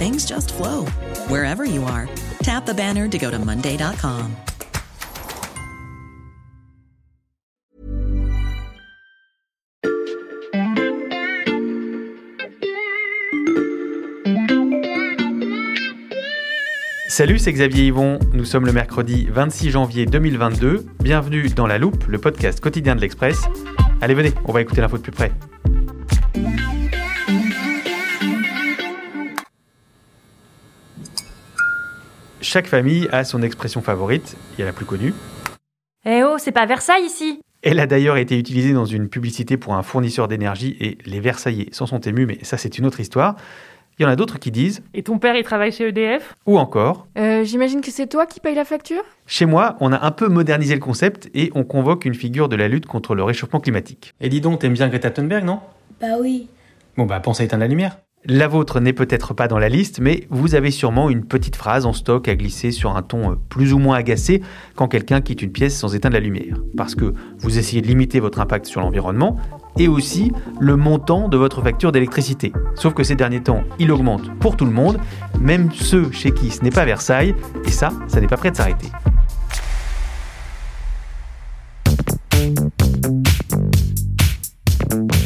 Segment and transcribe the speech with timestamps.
[0.00, 0.86] things just flow
[1.28, 2.08] wherever you are.
[2.42, 4.34] Tap the banner to go to Monday.com.
[17.08, 18.18] Salut, c'est Xavier Yvon.
[18.32, 20.86] Nous sommes le mercredi 26 janvier 2022.
[21.02, 23.42] Bienvenue dans La Loupe, le podcast quotidien de l'Express.
[24.00, 25.30] Allez, venez, on va écouter l'info de plus près.
[32.52, 35.14] Chaque famille a son expression favorite, il y a la plus connue.
[36.04, 39.74] Eh oh, c'est pas Versailles ici Elle a d'ailleurs été utilisée dans une publicité pour
[39.74, 43.36] un fournisseur d'énergie et les Versaillais s'en sont émus, mais ça c'est une autre histoire.
[44.00, 46.58] Il y en a d'autres qui disent Et ton père, il travaille chez EDF Ou
[46.58, 49.04] encore euh, J'imagine que c'est toi qui paye la facture?
[49.28, 52.56] Chez moi, on a un peu modernisé le concept et on convoque une figure de
[52.56, 54.12] la lutte contre le réchauffement climatique.
[54.20, 55.60] Et dis donc, t'aimes bien Greta Thunberg, non?
[56.00, 56.48] Bah oui.
[56.96, 57.98] Bon bah pense à éteindre la lumière.
[58.26, 61.86] La vôtre n'est peut-être pas dans la liste, mais vous avez sûrement une petite phrase
[61.86, 64.42] en stock à glisser sur un ton euh, plus ou moins agacé
[64.76, 66.58] quand quelqu'un quitte une pièce sans éteindre la lumière.
[66.76, 69.38] Parce que vous essayez de limiter votre impact sur l'environnement
[69.78, 72.52] et aussi le montant de votre facture d'électricité.
[72.74, 74.98] Sauf que ces derniers temps, il augmente pour tout le monde,
[75.40, 78.56] même ceux chez qui ce n'est pas Versailles, et ça, ça n'est pas prêt de
[78.56, 78.88] s'arrêter.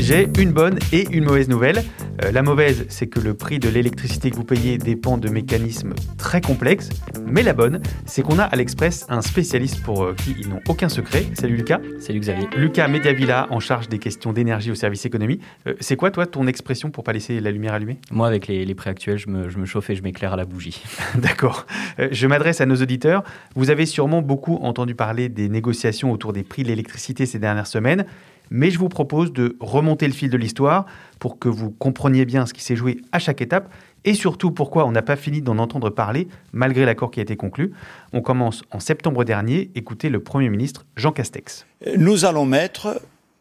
[0.07, 1.83] J'ai une bonne et une mauvaise nouvelle.
[2.23, 5.95] Euh, la mauvaise, c'est que le prix de l'électricité que vous payez dépend de mécanismes
[6.19, 6.91] très complexes.
[7.27, 10.61] Mais la bonne, c'est qu'on a à l'Express un spécialiste pour euh, qui ils n'ont
[10.69, 11.25] aucun secret.
[11.33, 11.81] Salut Lucas.
[12.01, 12.47] Salut Xavier.
[12.55, 15.41] Lucas Mediavilla, en charge des questions d'énergie au service économie.
[15.67, 17.97] Euh, c'est quoi, toi, ton expression pour pas laisser la lumière allumée?
[18.11, 20.37] Moi, avec les, les prix actuels, je me, je me, chauffe et je m'éclaire à
[20.37, 20.83] la bougie.
[21.15, 21.65] D'accord.
[22.11, 23.25] je m'adresse à nos auditeurs.
[23.55, 27.67] Vous avez sûrement beaucoup entendu parler des négociations autour des prix de l'électricité ces dernières
[27.67, 28.05] semaines
[28.51, 30.87] mais je vous propose de remonter le fil de l'histoire
[31.19, 33.73] pour que vous compreniez bien ce qui s'est joué à chaque étape
[34.05, 37.37] et surtout pourquoi on n'a pas fini d'en entendre parler malgré l'accord qui a été
[37.37, 37.73] conclu.
[38.13, 39.71] On commence en septembre dernier.
[39.75, 41.67] Écoutez le Premier ministre Jean Castex.
[41.97, 43.01] Nous allons mettre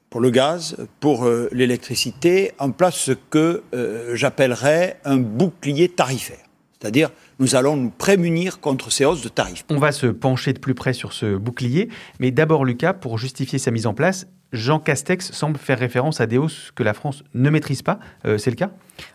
[0.09, 6.37] pour le gaz, pour euh, l'électricité, en place ce que euh, j'appellerais un bouclier tarifaire.
[6.79, 7.09] C'est-à-dire,
[7.39, 9.65] nous allons nous prémunir contre ces hausses de tarifs.
[9.69, 11.89] On va se pencher de plus près sur ce bouclier,
[12.19, 16.27] mais d'abord, Lucas, pour justifier sa mise en place, Jean Castex semble faire référence à
[16.27, 17.99] des hausses que la France ne maîtrise pas.
[18.25, 18.69] Euh, c'est le cas?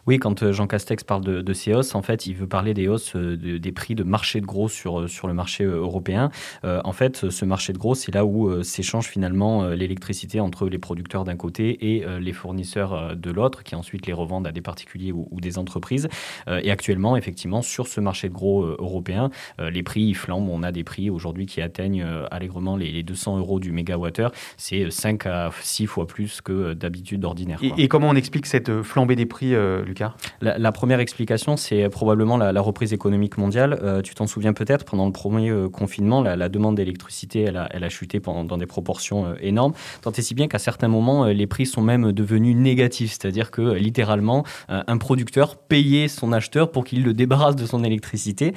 [0.07, 2.75] Oui, quand euh, Jean Castex parle de, de, ces hausses, en fait, il veut parler
[2.75, 6.31] des hausses euh, de, des prix de marché de gros sur, sur le marché européen.
[6.65, 10.69] Euh, en fait, ce marché de gros, c'est là où euh, s'échange finalement l'électricité entre
[10.69, 14.61] les producteurs d'un côté et les fournisseurs de l'autre, qui ensuite les revendent à des
[14.61, 16.09] particuliers ou, ou des entreprises.
[16.47, 20.49] et actuellement, effectivement, sur ce marché de gros européen, les prix flambent.
[20.49, 24.33] On a des prix aujourd'hui qui atteignent allègrement les, les 200 euros du mégawattheure.
[24.57, 27.59] C'est 5 à 6 fois plus que d'habitude d'ordinaire.
[27.63, 31.89] Et, et, comment on explique cette flambée des prix, euh, Lucas la, première explication, c'est
[31.89, 33.79] probablement la, reprise économique mondiale.
[33.83, 37.89] Euh, tu t'en souviens peut-être, pendant le premier euh, confinement, la, demande d'électricité, elle a,
[37.89, 41.67] chuté pendant, dans des proportions énormes, tant et si bien qu'à certains moments, les prix
[41.67, 47.15] sont même devenus négatifs, c'est-à-dire que littéralement, un producteur payait son acheteur pour qu'il le
[47.15, 48.55] débarrasse de son électricité.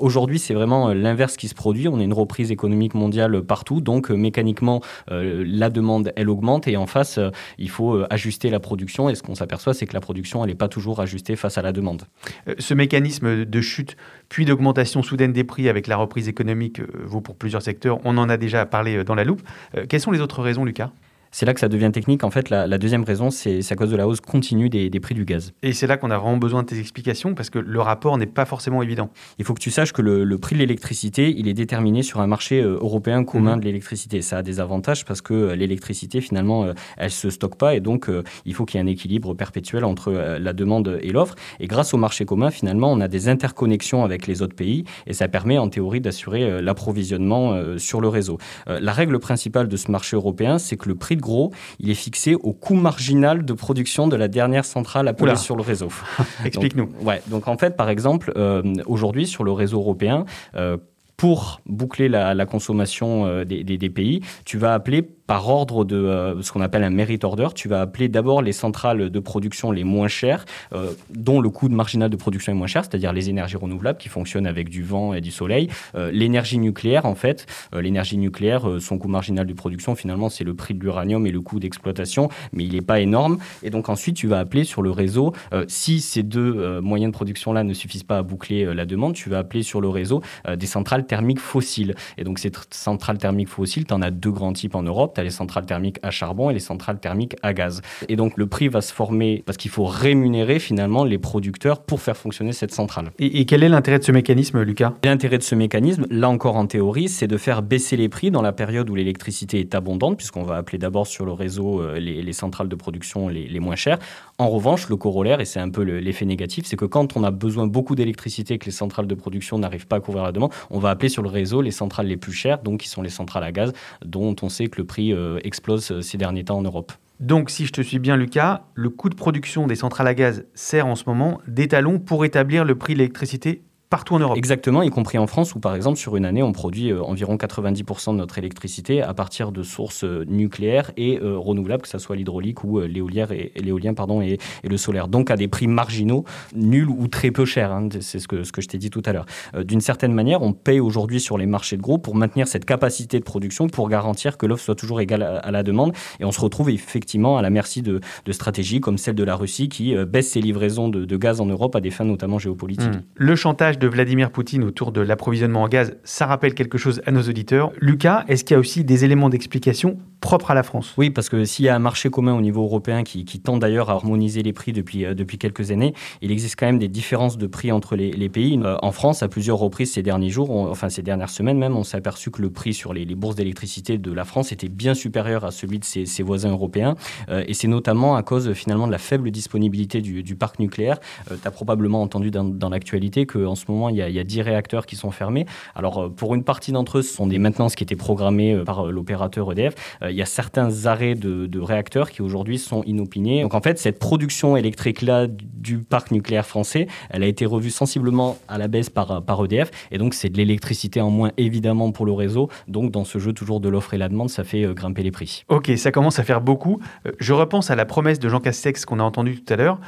[0.00, 1.88] Aujourd'hui, c'est vraiment l'inverse qui se produit.
[1.88, 6.86] On a une reprise économique mondiale partout, donc mécaniquement, la demande, elle augmente et en
[6.86, 7.18] face,
[7.58, 9.08] il faut ajuster la production.
[9.08, 11.72] Et ce qu'on s'aperçoit, c'est que la production, elle pas toujours ajustée face à la
[11.72, 12.04] demande.
[12.48, 13.96] Euh, ce mécanisme de chute
[14.28, 17.98] puis d'augmentation soudaine des prix avec la reprise économique vaut pour plusieurs secteurs.
[18.04, 19.42] On en a déjà parlé dans la loupe.
[19.88, 20.90] Quelles sont les autres raisons, Lucas?
[21.34, 22.22] C'est là que ça devient technique.
[22.22, 25.24] En fait, la, deuxième raison, c'est à cause de la hausse continue des, prix du
[25.24, 25.52] gaz.
[25.64, 28.26] Et c'est là qu'on a vraiment besoin de tes explications parce que le rapport n'est
[28.26, 29.10] pas forcément évident.
[29.40, 32.28] Il faut que tu saches que le, prix de l'électricité, il est déterminé sur un
[32.28, 33.60] marché euh, européen commun mhm.
[33.60, 34.22] de l'électricité.
[34.22, 37.80] Ça a des avantages parce que euh, l'électricité, finalement, euh, elle se stocke pas et
[37.80, 38.08] donc
[38.44, 41.34] il faut qu'il y ait un équilibre perpétuel entre la demande et l'offre.
[41.58, 45.12] Et grâce au marché commun, finalement, on a des interconnexions avec les autres pays et
[45.14, 48.38] ça permet en théorie d'assurer l'approvisionnement sur le réseau.
[48.66, 51.94] La règle principale de ce marché européen, c'est que le prix de gros, il est
[51.94, 55.88] fixé au coût marginal de production de la dernière centrale appelée sur le réseau.
[56.44, 56.90] Explique-nous.
[57.00, 60.24] Ouais, donc en fait, par exemple, euh, aujourd'hui sur le réseau européen,
[60.54, 60.76] euh,
[61.16, 66.42] pour boucler la, consommation euh, des, des, pays, tu vas appeler par ordre de euh,
[66.42, 69.84] ce qu'on appelle un merit order, tu vas appeler d'abord les centrales de production les
[69.84, 73.30] moins chères, euh, dont le coût de marginal de production est moins cher, c'est-à-dire les
[73.30, 75.68] énergies renouvelables qui fonctionnent avec du vent et du soleil.
[75.94, 80.54] Euh, l'énergie nucléaire, en fait, l'énergie nucléaire, son coût marginal de production, finalement, c'est le
[80.54, 83.38] prix de l'uranium et le coût d'exploitation, mais il n'est pas énorme.
[83.62, 85.32] Et donc ensuite, tu vas appeler sur le réseau,
[85.68, 89.38] si ces deux moyens de production-là ne suffisent pas à boucler la demande, tu vas
[89.38, 90.22] appeler sur le réseau
[90.56, 91.94] des centrales thermiques fossiles.
[92.18, 95.20] Et donc ces centrales thermiques fossiles, tu en as deux grands types en Europe tu
[95.20, 97.82] as les centrales thermiques à charbon et les centrales thermiques à gaz.
[98.08, 102.00] Et donc le prix va se former parce qu'il faut rémunérer finalement les producteurs pour
[102.00, 103.10] faire fonctionner cette centrale.
[103.18, 104.94] Et, quel est l'intérêt de ce mécanisme, Lucas?
[105.04, 108.42] L'intérêt de ce mécanisme, là encore en théorie, c'est de faire baisser les prix dans
[108.42, 112.32] la période où l'électricité est abondante, puisqu'on va appeler d'abord sur le réseau euh, les,
[112.32, 113.98] centrales de production les, les, moins chères.
[114.36, 117.30] En revanche, le corollaire, et c'est un peu l'effet négatif, c'est que quand on a
[117.30, 120.52] besoin beaucoup d'électricité et que les centrales de production n'arrivent pas à couvrir la demande,
[120.70, 123.10] on va appeler sur le réseau les centrales les plus chères, donc qui sont les
[123.10, 123.72] centrales à gaz,
[124.04, 126.92] dont on sait que le prix euh, explose euh, ces derniers temps en Europe.
[127.20, 130.44] Donc, si je te suis bien, Lucas, le coût de production des centrales à gaz
[130.54, 133.62] sert en ce moment d'étalon pour établir le prix de l'électricité
[133.94, 134.36] partout en Europe.
[134.36, 137.36] Exactement, y compris en France où par exemple sur une année on produit euh, environ
[137.36, 141.98] 90% de notre électricité à partir de sources euh, nucléaires et euh, renouvelables, que ce
[141.98, 144.38] soit l'hydraulique ou l'éolien et, l'éolien pardon et,
[144.68, 145.06] le solaire.
[145.06, 146.24] Donc à des prix marginaux,
[146.56, 147.70] nuls ou très peu chers.
[147.70, 149.26] Hein, c'est ce que, ce que je t'ai dit tout à l'heure.
[149.56, 153.20] D'une certaine manière, on paye aujourd'hui sur les marchés de gros pour maintenir cette capacité
[153.20, 155.92] de production, pour garantir que l'offre soit toujours égale à, la demande.
[156.18, 159.36] Et on se retrouve effectivement à la merci de, de stratégies comme celle de la
[159.36, 162.88] Russie qui baisse ses livraisons de, gaz en Europe à des fins notamment géopolitiques.
[162.88, 163.02] Hmm.
[163.14, 167.10] Le chantage de Vladimir Poutine autour de l'approvisionnement en gaz, ça rappelle quelque chose à
[167.10, 167.72] nos auditeurs.
[167.80, 171.28] Lucas, est-ce qu'il y a aussi des éléments d'explication propres à la France Oui, parce
[171.28, 174.42] que s'il y a un marché commun au niveau européen qui, tend d'ailleurs à harmoniser
[174.42, 175.92] les prix depuis, euh, depuis quelques années,
[176.22, 178.58] il existe quand même des différences de prix entre les, pays.
[178.64, 181.84] Euh, en France, à plusieurs reprises ces derniers jours, enfin ces dernières semaines même, on
[181.84, 185.44] s'est aperçu que le prix sur les, bourses d'électricité de la France était bien supérieur
[185.44, 186.94] à celui de ses, voisins européens.
[187.28, 191.00] Euh, et c'est notamment à cause finalement de la faible disponibilité du, parc nucléaire.
[191.28, 194.20] tu as probablement entendu dans, dans l'actualité qu'en ce moment, il y a il y
[194.20, 195.44] a 10 réacteurs qui sont fermés.
[195.74, 199.52] Alors, pour une partie d'entre eux, ce sont des maintenances qui étaient programmées par l'opérateur
[199.52, 199.74] EDF.
[200.14, 203.42] Il y a certains arrêts de, réacteurs qui aujourd'hui sont inopinés.
[203.42, 208.38] Donc, en fait, cette production électrique-là du parc nucléaire français, elle a été revue sensiblement
[208.46, 209.72] à la baisse par, par EDF.
[209.90, 212.48] Et donc, c'est de l'électricité en moins, évidemment, pour le réseau.
[212.68, 215.44] Donc, dans ce jeu toujours de l'offre et la demande, ça fait grimper les prix.
[215.48, 216.78] Ok, ça commence à faire beaucoup.
[217.18, 219.80] Je repense à la promesse de Jean Castex qu'on a entendue tout à l'heure.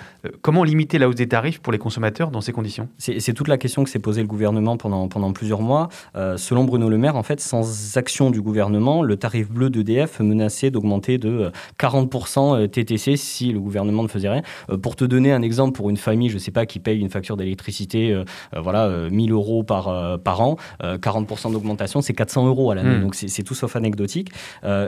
[0.43, 2.89] Comment limiter la hausse des tarifs pour les consommateurs dans ces conditions?
[2.99, 5.89] C'est toute la question que s'est posée le gouvernement pendant, pendant plusieurs mois.
[6.17, 10.16] Euh, selon Bruno Le Maire, en fait, sans action du gouvernement, le tarif bleu d'EDF
[10.23, 14.43] menaçait d'augmenter de 40% euh, TTC si le gouvernement ne faisait rien.
[14.71, 16.99] Euh, pour te donner un exemple, pour une famille, je ne sais pas, qui paye
[16.99, 18.23] une facture d'électricité,
[18.57, 22.97] voilà, 1000 euros par, par an, 40% d'augmentation, c'est 400 euros à l'année.
[22.97, 23.03] Hmm.
[23.03, 24.31] Donc c'est tout sauf anecdotique.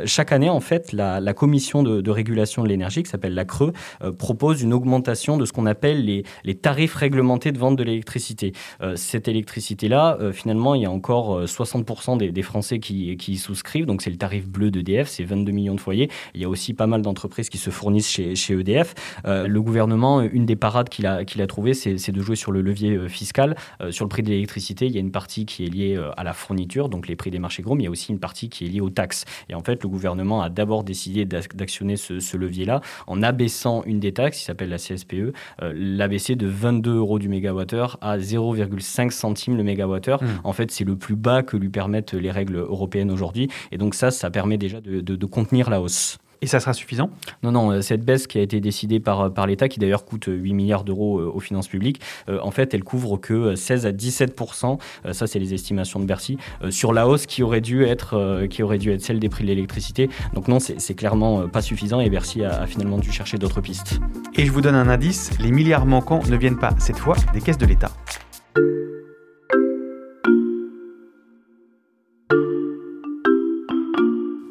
[0.05, 3.45] chaque année, en fait, la, la commission de, de, régulation de l'énergie, qui s'appelle la
[3.45, 3.73] CRE,
[4.19, 8.53] propose une augmentation de ce qu'on appelle les, les tarifs réglementés de vente de l'électricité.
[8.95, 13.37] cette électricité-là, euh, finalement, il y a encore 60% euh, des, Français qui, qui, y
[13.37, 13.87] souscrivent.
[13.87, 16.11] Donc, c'est le tarif bleu d'EDF, c'est 22 millions de foyers.
[16.35, 18.95] Il y a aussi pas mal d'entreprises qui se fournissent chez, chez EDF.
[19.27, 22.53] Euh, le gouvernement, une des parades qu'il a, qu'il a trouvées, c'est de jouer sur
[22.53, 23.57] le levier fiscal.
[23.91, 26.33] sur le prix de l'électricité, il y a une partie qui est liée à la
[26.33, 28.65] fourniture, donc les prix des marchés gros, mais il y a aussi une partie qui
[28.65, 29.25] est liée aux taxes.
[29.49, 34.01] Et en fait, le gouvernement a d'abord décidé d'actionner ce, ce levier-là en abaissant une
[34.01, 39.57] des taxes, qui s'appelle la CSPE, l'abaisser de 22 euros du mégawattheure à 0,5 centimes
[39.57, 40.23] le mégawattheure.
[40.23, 40.41] Hmm.
[40.45, 43.49] En fait, c'est le plus bas que lui permettent les règles européennes aujourd'hui.
[43.73, 46.19] Et donc ça, ça permet déjà de, contenir la hausse.
[46.41, 47.11] Et ça sera suffisant?
[47.43, 50.27] Non, non, euh, cette baisse qui a été décidée par, par l'État, qui d'ailleurs coûte
[50.29, 53.93] 8 milliards d'euros euh, aux finances publiques, euh, en fait, elle couvre que 16 à
[53.93, 54.79] 17%
[55.13, 56.39] ça c'est les estimations de Bercy,
[56.71, 59.49] sur la hausse qui aurait, dû être, qui aurait dû être celle des prix de
[59.49, 60.09] l'électricité.
[60.35, 64.01] Donc non, c'est clairement pas suffisant et Bercy a, a finalement dû chercher d'autres pistes.
[64.35, 67.41] Et je vous donne un indice, les milliards manquants ne viennent pas cette fois des
[67.41, 67.91] caisses de l'État.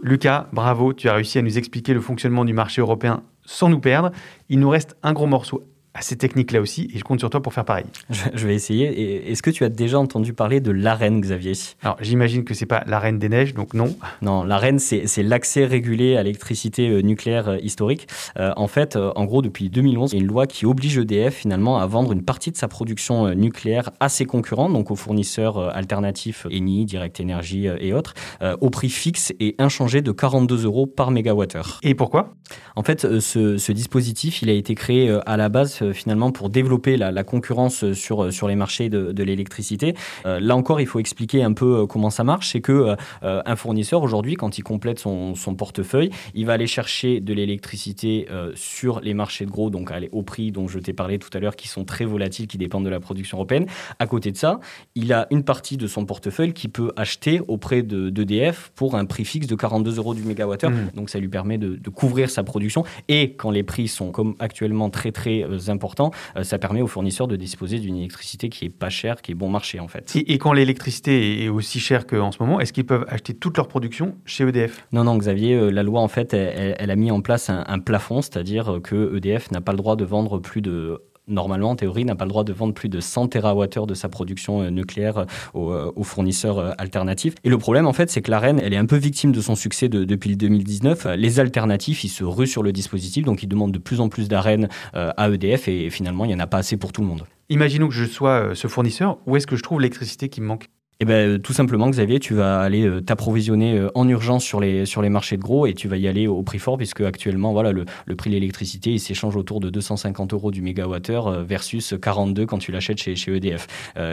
[0.08, 3.80] Lucas, bravo, tu as réussi à nous expliquer le fonctionnement du marché européen sans nous
[3.80, 4.12] perdre.
[4.50, 5.64] Il nous reste un gros morceau
[5.98, 7.86] assez technique là aussi, et je compte sur toi pour faire pareil.
[8.10, 9.32] Je vais essayer.
[9.32, 11.54] Est-ce que tu as déjà entendu parler de l'AREN, Xavier?
[11.82, 13.96] Alors, j'imagine que c'est pas l'AREN des neiges, donc non.
[14.22, 18.08] Non, l'AREN, c'est l'accès régulé à l'électricité euh, nucléaire euh, historique.
[18.38, 21.36] Euh, en fait, en gros, depuis 2011, il y a une loi qui oblige EDF
[21.36, 25.76] finalement à vendre une partie de sa production nucléaire à ses concurrents, donc aux fournisseurs
[25.76, 28.14] alternatifs Eni, Direct Energy et autres,
[28.62, 31.80] au prix fixe et inchangé de 42 euros par mégawattheure.
[31.84, 32.34] Et pourquoi?
[32.76, 36.50] En fait, ce, ce, dispositif, il a été créé à la base euh, finalement pour
[36.50, 39.96] développer la, concurrence sur, euh, sur les marchés de, l'électricité.
[40.26, 42.50] Euh, là encore, il faut expliquer un peu comment ça marche.
[42.52, 47.20] C'est que un fournisseur aujourd'hui, quand il complète son, son, portefeuille, il va aller chercher
[47.20, 51.30] de l'électricité sur les marchés de gros, donc au prix dont je t'ai parlé tout
[51.34, 53.66] à l'heure, qui sont très volatiles, qui dépendent de la production européenne.
[54.00, 54.60] À côté de ça,
[54.96, 59.26] il a une partie de son portefeuille qui peut acheter auprès d'EDF pour un prix
[59.26, 60.72] fixe de 42 euros du mégawattheure.
[60.72, 60.92] Mmh.
[60.96, 62.84] Donc ça lui permet de, de, couvrir sa production.
[63.08, 66.88] Et quand les prix sont comme actuellement très très importants, important, euh, ça permet aux
[66.88, 70.16] fournisseurs de disposer d'une électricité qui est pas chère, qui est bon marché en fait.
[70.16, 73.68] Et, quand l'électricité est aussi chère qu'en ce moment, est-ce qu'ils peuvent acheter toute leur
[73.68, 77.22] production chez EDF Non, non, Xavier, euh, la loi en fait, elle, a mis en
[77.22, 81.02] place un, un plafond, c'est-à-dire que EDF n'a pas le droit de vendre plus de
[81.28, 84.10] normalement, en théorie, n'a pas le droit de vendre plus de 100 TWh de sa
[84.10, 87.36] production euh, nucléaire euh, aux, fournisseurs euh, alternatifs.
[87.44, 89.42] Et le problème, en fait, c'est que la reine, elle est un peu victime de
[89.42, 91.08] son succès depuis le 2019.
[91.18, 94.28] Les alternatifs, ils se ruent sur le dispositif, donc ils demandent de plus en plus
[94.28, 97.24] d'arènes à EDF, et finalement, il n'y en a pas assez pour tout le monde.
[97.50, 100.70] Imaginons que je sois ce fournisseur, où est-ce que je trouve l'électricité qui me manque?
[101.00, 104.60] Eh ben, euh, tout simplement, Xavier, tu vas aller euh, t'approvisionner euh, en urgence sur
[104.60, 107.02] les, sur les marchés de gros et tu vas y aller au prix fort, puisque
[107.02, 111.44] actuellement, voilà, le, le prix de l'électricité, il s'échange autour de 250 euros du mégawattheure
[111.44, 113.68] versus 42 quand tu l'achètes chez, chez EDF.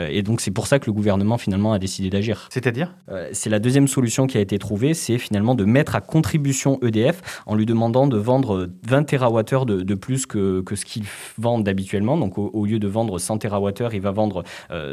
[0.09, 2.47] et donc, c'est pour ça que le gouvernement, finalement, a décidé d'agir.
[2.51, 2.95] C'est-à-dire?
[3.31, 7.43] C'est la deuxième solution qui a été trouvée, c'est finalement de mettre à contribution EDF
[7.45, 11.03] en lui demandant de vendre 20 TWh de, de plus que, que ce qu'il
[11.37, 12.17] vend habituellement.
[12.17, 14.43] Donc, au, lieu de vendre 100 TWh, il va vendre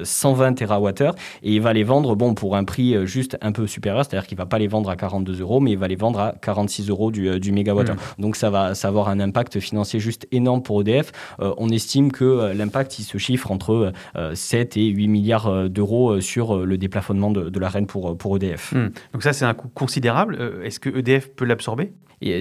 [0.05, 1.11] 120 TWh
[1.43, 4.27] et il va les vendre bon, pour un prix euh, juste un peu supérieur, c'est-à-dire
[4.27, 6.35] qu'il ne va pas les vendre à 42 euros, mais il va les vendre à
[6.41, 7.91] 46 euros du, euh, du mégawatt.
[7.91, 7.97] Mmh.
[8.19, 11.13] Donc ça va, ça avoir un impact financier juste énorme pour EDF.
[11.41, 13.93] Euh, on estime que l'impact, il se chiffre entre
[14.35, 18.73] 7 et 8 milliards d'euros sur le déplafonnement de, de, la reine pour, pour EDF.
[18.73, 18.91] Mmh.
[19.13, 20.61] Donc ça, c'est un coût considérable.
[20.65, 21.93] Est-ce que EDF peut l'absorber?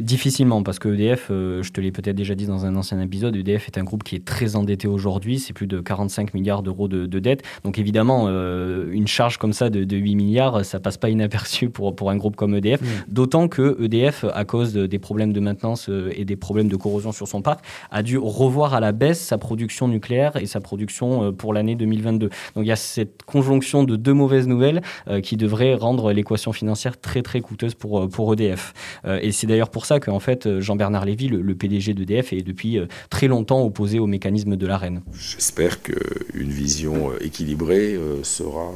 [0.01, 3.35] Difficilement, parce que EDF, euh, je te l'ai peut-être déjà dit dans un ancien épisode,
[3.35, 6.87] EDF est un groupe qui est très endetté aujourd'hui, c'est plus de 45 milliards d'euros
[6.87, 7.41] de, de, dette.
[7.63, 11.95] Donc évidemment, euh, une charge comme ça de, 8 milliards, ça passe pas inaperçu pour,
[11.95, 12.79] pour un groupe comme EDF.
[13.07, 17.11] D'autant que EDF, à cause des problèmes de maintenance euh, et des problèmes de corrosion
[17.11, 21.33] sur son parc, a dû revoir à la baisse sa production nucléaire et sa production
[21.33, 22.29] pour l'année 2022.
[22.55, 24.81] Donc il y a cette conjonction de deux mauvaises nouvelles
[25.23, 28.73] qui devrait rendre l'équation financière très très coûteuse pour, pour EDF.
[29.21, 32.77] et c'est d'ailleurs pour ça que fait, euh, Jean-Bernard Lévy, le, PDG d'EDF, est depuis
[32.77, 35.01] euh, très longtemps opposé au mécanisme de l'arène.
[35.13, 38.71] J'espère qu'une vision euh, équilibrée sera,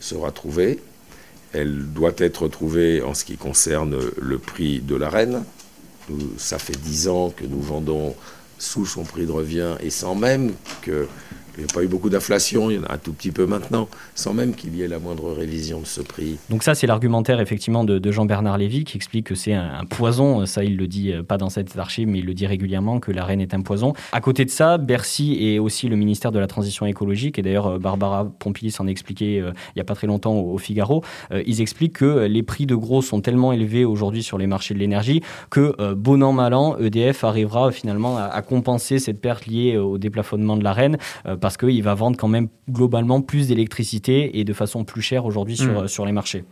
[0.00, 0.80] sera trouvée.
[1.52, 5.44] Elle doit être trouvée en ce qui concerne le prix de l'arène.
[6.36, 8.14] Ça fait dix ans que nous vendons
[8.58, 11.06] sous son prix de revient et sans même que
[11.56, 13.46] il n'y a pas eu beaucoup d'inflation, il y en a un tout petit peu
[13.46, 16.38] maintenant, sans même qu'il y ait la moindre révision de ce prix.
[16.50, 20.44] Donc ça, c'est l'argumentaire effectivement de, Jean-Bernard Lévy qui explique que c'est un, poison.
[20.46, 23.10] Ça, il le dit euh, pas dans cette archive, mais il le dit régulièrement que
[23.10, 23.94] la reine est un poison.
[24.12, 27.66] À côté de ça, Bercy et aussi le ministère de la Transition écologique, et d'ailleurs
[27.66, 31.02] euh, Barbara Pompili s'en expliqué euh, il n'y a pas très longtemps au, Figaro,
[31.44, 34.78] ils expliquent que les prix de gros sont tellement élevés aujourd'hui sur les marchés de
[34.78, 39.76] l'énergie que bon an mal an, EDF arrivera finalement à, à compenser cette perte liée
[39.76, 40.98] au déplafonnement de la reine
[41.42, 45.56] parce qu'il va vendre quand même globalement plus d'électricité et de façon plus chère aujourd'hui
[45.56, 45.88] sur, hmm.
[45.88, 46.44] sur les marchés.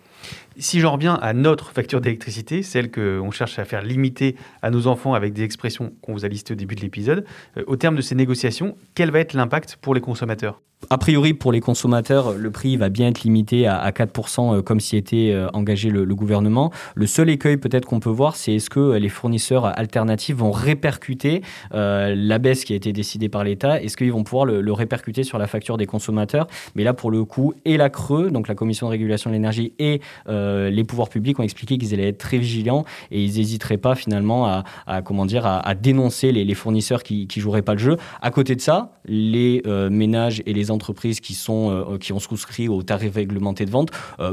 [0.60, 4.88] Si j'en reviens à notre facture d'électricité, celle qu'on cherche à faire limiter à nos
[4.88, 7.24] enfants avec des expressions qu'on vous a listées au début de l'épisode,
[7.56, 10.60] euh, au terme de ces négociations, quel va être l'impact pour les consommateurs?
[10.88, 14.80] A priori, pour les consommateurs, le prix va bien être limité à, 4%, euh, comme
[14.80, 16.72] s'y était euh, engagé le, gouvernement.
[16.94, 21.42] Le seul écueil peut-être qu'on peut voir, c'est est-ce que les fournisseurs alternatifs vont répercuter
[21.70, 23.80] la baisse qui a été décidée par l'État.
[23.80, 26.46] Est-ce qu'ils vont pouvoir le, répercuter sur la facture des consommateurs?
[26.74, 29.72] Mais là, pour le coup, et la Creux, donc la Commission de régulation de l'énergie,
[29.78, 33.78] et euh, les pouvoirs publics ont expliqué qu'ils allaient être très vigilants et ils n'hésiteraient
[33.78, 34.46] pas finalement
[34.86, 37.96] à, comment dire, à, dénoncer les, fournisseurs qui ne joueraient pas le jeu.
[38.20, 42.18] À côté de ça, les euh, ménages et les entreprises qui, sont, euh, qui ont
[42.18, 43.90] souscrit aux tarifs réglementés de vente,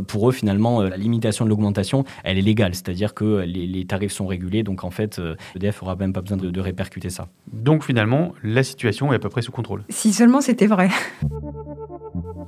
[0.07, 4.27] pour eux finalement, la limitation de l'augmentation, elle est légale, c'est-à-dire que les, tarifs sont
[4.27, 5.21] régulés, donc en fait,
[5.55, 7.27] EDF n'aura même pas besoin de, de répercuter ça.
[7.51, 9.83] Donc finalement, la situation est à peu près sous contrôle.
[9.89, 10.89] Si seulement c'était vrai.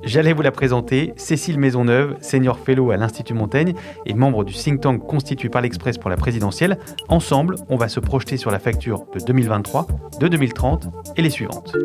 [0.02, 3.74] J'allais vous la présenter, Cécile Maisonneuve, senior fellow à l'Institut Montaigne
[4.06, 6.78] et membre du think tank constitué par l'Express pour la présidentielle.
[7.08, 9.86] Ensemble, on va se projeter sur la facture de 2023,
[10.18, 11.76] de 2030 et les suivantes.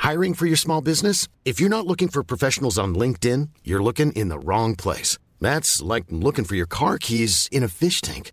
[0.00, 1.26] Hiring for your small business?
[1.44, 5.18] If you're not looking for professionals on LinkedIn, you're looking in the wrong place.
[5.40, 8.32] That's like looking for your car keys in a fish tank.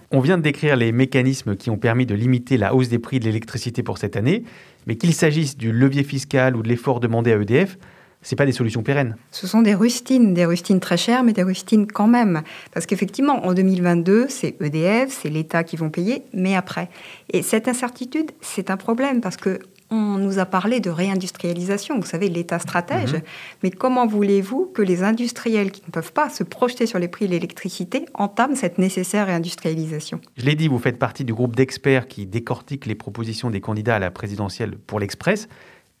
[0.13, 3.21] On vient de décrire les mécanismes qui ont permis de limiter la hausse des prix
[3.21, 4.43] de l'électricité pour cette année,
[4.85, 7.77] mais qu'il s'agisse du levier fiscal ou de l'effort demandé à EDF,
[8.21, 9.15] ce pas des solutions pérennes.
[9.31, 12.41] Ce sont des rustines, des rustines très chères, mais des rustines quand même.
[12.73, 16.89] Parce qu'effectivement, en 2022, c'est EDF, c'est l'État qui vont payer, mais après.
[17.31, 19.59] Et cette incertitude, c'est un problème parce que
[19.91, 23.13] on nous a parlé de réindustrialisation, vous savez, l'État stratège.
[23.13, 23.21] Mhm.
[23.63, 27.27] Mais comment voulez-vous que les industriels qui ne peuvent pas se projeter sur les prix
[27.27, 30.21] de l'électricité entament cette nécessaire réindustrialisation?
[30.37, 33.97] Je l'ai dit, vous faites partie du groupe d'experts qui décortique les propositions des candidats
[33.97, 35.49] à la présidentielle pour l'Express.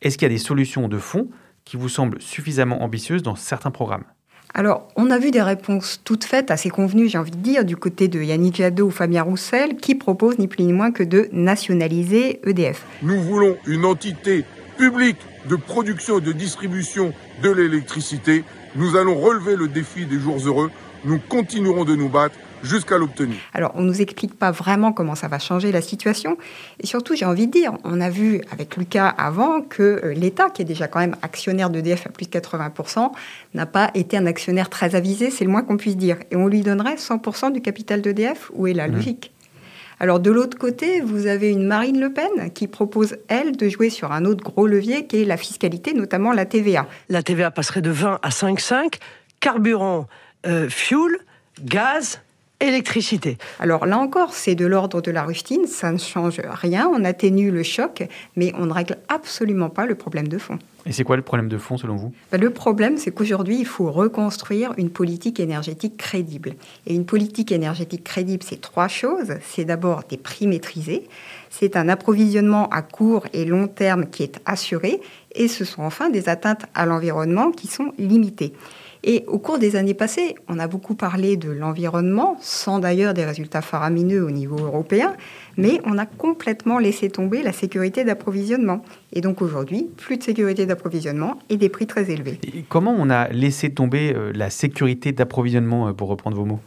[0.01, 1.29] Est-ce qu'il y a des solutions de fond
[1.65, 4.05] qui vous semblent suffisamment ambitieuses dans certains programmes?
[4.53, 7.77] Alors, on a vu des réponses toutes faites, assez convenues, j'ai envie de dire, du
[7.77, 11.29] côté de Yannick Jadot ou Fabien Roussel, qui proposent ni plus ni moins que de
[11.31, 12.83] nationaliser EDF.
[13.01, 14.43] Nous voulons une entité
[14.77, 18.43] publique de production et de distribution de l'électricité.
[18.75, 20.69] Nous allons relever le défi des jours heureux.
[21.05, 23.37] Nous continuerons de nous battre jusqu'à l'obtenir.
[23.53, 26.37] Alors, on ne nous explique pas vraiment comment ça va changer la situation.
[26.79, 30.49] Et surtout, j'ai envie de dire, on a vu avec Lucas avant que euh, l'État,
[30.49, 33.11] qui est déjà quand même actionnaire d'EDF à plus de 80%,
[33.53, 36.17] n'a pas été un actionnaire très avisé, c'est le moins qu'on puisse dire.
[36.31, 38.91] Et on lui donnerait 100% du capital d'EDF, où est la mmh.
[38.95, 39.31] logique?
[40.01, 43.91] Alors de l'autre côté, vous avez une Marine Le Pen qui propose, elle, de jouer
[43.91, 46.87] sur un autre gros levier qui est la fiscalité, notamment la TVA.
[47.09, 48.95] La TVA passerait de 20 à 5,5,
[49.39, 50.07] carburant,
[50.47, 51.19] euh, fuel,
[51.63, 52.19] gaz,
[52.61, 53.37] électricité.
[53.59, 57.51] Alors là encore, c'est de l'ordre de la rustine, ça ne change rien, on atténue
[57.51, 58.03] le choc,
[58.35, 60.59] mais on ne règle absolument pas le problème de fond.
[60.85, 62.11] Et c'est quoi le problème de fond selon vous?
[62.31, 66.53] Ben, Le problème, c'est qu'aujourd'hui, il faut reconstruire une politique énergétique crédible.
[66.87, 69.33] Et une politique énergétique crédible, c'est trois choses.
[69.43, 71.07] C'est d'abord des prix maîtrisés,
[71.49, 75.01] c'est un approvisionnement à court et long terme qui est assuré,
[75.35, 78.53] et ce sont enfin des atteintes à l'environnement qui sont limitées.
[79.03, 83.25] Et au cours des années passées, on a beaucoup parlé de l'environnement, sans d'ailleurs des
[83.25, 85.15] résultats faramineux au niveau européen,
[85.57, 88.83] mais on a complètement laissé tomber la sécurité d'approvisionnement.
[89.13, 92.39] Et donc aujourd'hui, plus de sécurité d'approvisionnement et des prix très élevés.
[92.69, 96.59] comment on a laissé tomber euh, la sécurité d'approvisionnement, euh, pour reprendre vos mots?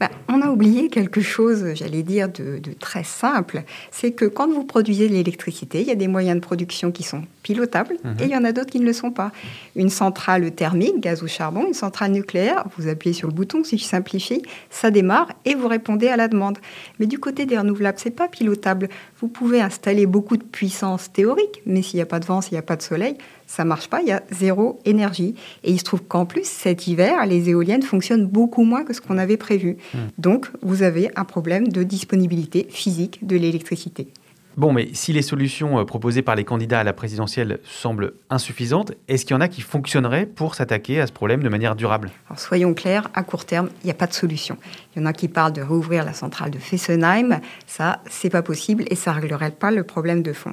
[0.00, 3.62] Bah, on a oublié quelque chose, j'allais dire, de, très simple.
[3.90, 7.02] C'est que quand vous produisez de l'électricité, il y a des moyens de production qui
[7.02, 8.16] sont pilotables mhm.
[8.20, 9.32] et il y en a d'autres qui ne le sont pas.
[9.74, 13.76] Une centrale thermique, gaz ou charbon, une centrale nucléaire, vous appuyez sur le bouton, si
[13.76, 16.58] je simplifie, ça démarre et vous répondez à la demande.
[17.00, 18.88] Mais du côté des renouvelables, c'est pas pilotable.
[19.20, 22.52] Vous pouvez installer beaucoup de puissance théorique, mais s'il n'y a pas de vent, s'il
[22.52, 23.16] n'y a pas de soleil,
[23.48, 25.34] ça marche pas, il y a zéro énergie.
[25.64, 29.00] Et il se trouve qu'en plus, cet hiver, les éoliennes fonctionnent beaucoup moins que ce
[29.00, 29.78] qu'on avait prévu.
[29.94, 29.98] Hmm.
[30.18, 34.08] Donc, vous avez un problème de disponibilité physique de l'électricité.
[34.58, 38.92] Bon, mais si les solutions euh, proposées par les candidats à la présidentielle semblent insuffisantes,
[39.06, 42.10] est-ce qu'il y en a qui fonctionneraient pour s'attaquer à ce problème de manière durable?
[42.26, 44.58] Alors soyons clairs, à court terme, il n'y a pas de solution.
[44.94, 47.40] Il y en a qui parlent de rouvrir la centrale de Fessenheim.
[47.68, 50.50] Ça, c'est pas possible et ça ne réglerait pas le problème de fond.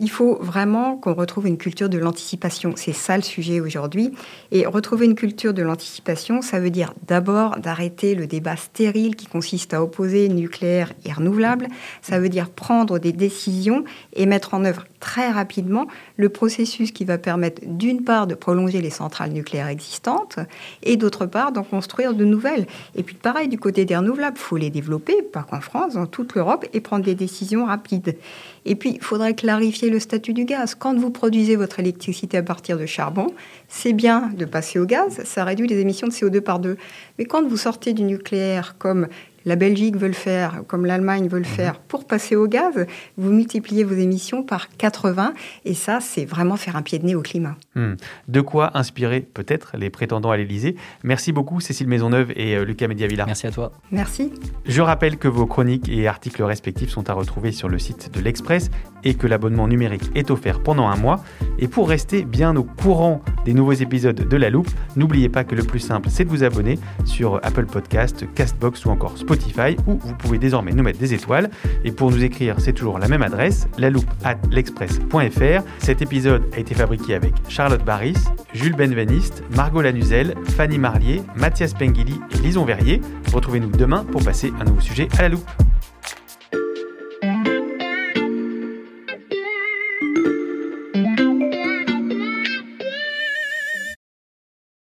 [0.00, 2.74] Il faut vraiment qu'on retrouve une culture de l'anticipation.
[2.76, 4.12] C'est ça le sujet aujourd'hui.
[4.52, 9.26] Et retrouver une culture de l'anticipation, ça veut dire d'abord d'arrêter le débat stérile qui
[9.26, 11.66] consiste à opposer nucléaire et renouvelable.
[12.00, 13.82] Ça veut dire prendre des décisions
[14.12, 18.80] et mettre en œuvre très rapidement le processus qui va permettre d'une part de prolonger
[18.80, 20.38] les centrales nucléaires existantes
[20.82, 22.66] et d'autre part d'en construire de nouvelles.
[22.94, 26.06] Et puis pareil, du côté des renouvelables, il faut les développer, pas qu'en France, dans
[26.06, 28.16] toute l'Europe, et prendre des décisions rapides.
[28.64, 30.74] Et puis, il faudrait clarifier le statut du gaz.
[30.74, 33.28] Quand vous produisez votre électricité à partir de charbon,
[33.68, 36.76] c'est bien de passer au gaz, ça réduit les émissions de CO2 par deux.
[37.18, 39.08] Mais quand vous sortez du nucléaire, comme
[39.44, 43.30] la Belgique veut le faire, comme l'Allemagne veut le faire pour passer au gaz, vous
[43.30, 47.22] multipliez vos émissions par 80 et ça, c'est vraiment faire un pied de nez au
[47.22, 47.56] climat.
[47.74, 47.94] Hmm.
[48.28, 50.76] De quoi inspirer peut-être les prétendants à l'Elysée.
[51.02, 53.26] Merci beaucoup Cécile Maisonneuve et euh, Lucas Mediavilla.
[53.26, 53.72] Merci à toi.
[53.90, 54.32] Merci.
[54.66, 58.20] Je rappelle que vos chroniques et articles respectifs sont à retrouver sur le site de
[58.20, 58.70] l'Express
[59.04, 61.22] et que l'abonnement numérique est offert pendant un mois.
[61.58, 65.54] Et pour rester bien au courant des nouveaux épisodes de La Loupe, n'oubliez pas que
[65.54, 69.96] le plus simple, c'est de vous abonner sur Apple Podcast, Castbox ou encore Spotify, où
[69.96, 71.48] vous pouvez désormais nous mettre des étoiles.
[71.82, 75.62] Et pour nous écrire, c'est toujours la même adresse, loupe at l'express.fr.
[75.78, 78.18] Cet épisode a été fabriqué avec Charlotte Barris,
[78.52, 83.00] Jules Benveniste, Margot Lanuzel, Fanny Marlier, Mathias Pengili et Lison Verrier.
[83.32, 85.48] Retrouvez-nous demain pour passer un nouveau sujet à la loupe.